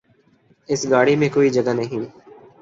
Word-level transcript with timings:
اس 0.69 0.81
گاڑی 0.89 1.15
میں 1.15 1.29
کوئی 1.29 1.49
جگہ 1.49 1.73
نہیں 1.73 2.01